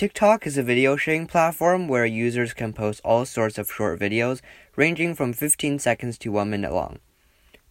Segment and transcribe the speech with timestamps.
[0.00, 4.40] TikTok is a video sharing platform where users can post all sorts of short videos
[4.74, 7.00] ranging from 15 seconds to 1 minute long.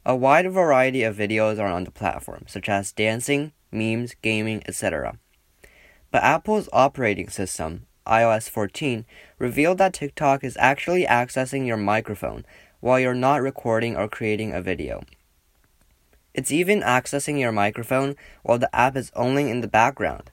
[0.05, 5.18] A wide variety of videos are on the platform, such as dancing, memes, gaming, etc.
[6.12, 9.07] But Apple's operating system, iOS 14,
[9.39, 12.46] revealed that TikTok is actually accessing your microphone
[12.80, 15.02] while you're not recording or creating a video.
[16.36, 20.30] It's even accessing your microphone while the app is only in the background.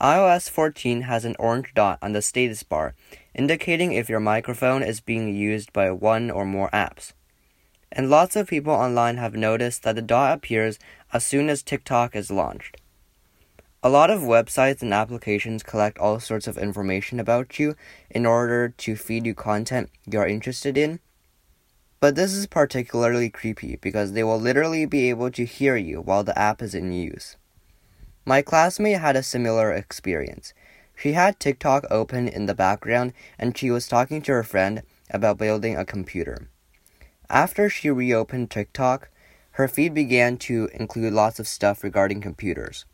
[0.00, 2.94] iOS 14 has an orange dot on the status bar,
[3.34, 7.14] indicating if your microphone is being used by one or more apps.
[7.90, 10.78] And lots of people online have noticed that the dot appears
[11.14, 12.76] as soon as TikTok is launched.
[13.82, 17.74] A lot of websites and applications collect all sorts of information about you
[18.10, 21.00] in order to feed you content you're interested in.
[22.00, 26.22] But this is particularly creepy because they will literally be able to hear you while
[26.22, 27.36] the app is in use.
[28.28, 30.52] My classmate had a similar experience.
[30.96, 35.38] She had TikTok open in the background and she was talking to her friend about
[35.38, 36.48] building a computer.
[37.30, 39.10] After she reopened TikTok,
[39.52, 42.84] her feed began to include lots of stuff regarding computers.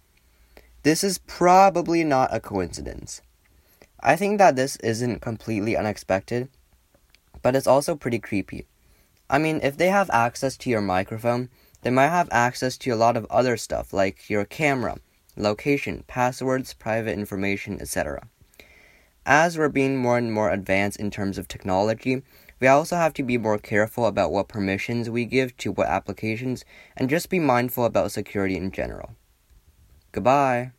[0.82, 3.22] This is probably not a coincidence.
[4.00, 6.50] I think that this isn't completely unexpected,
[7.40, 8.66] but it's also pretty creepy.
[9.30, 11.48] I mean, if they have access to your microphone,
[11.80, 14.98] they might have access to a lot of other stuff like your camera,
[15.36, 18.28] location, passwords, private information, etc.
[19.24, 22.22] As we're being more and more advanced in terms of technology,
[22.60, 26.64] we also have to be more careful about what permissions we give to what applications
[26.96, 29.16] and just be mindful about security in general.
[30.12, 30.72] Goodbye.